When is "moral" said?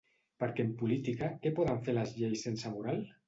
2.79-3.05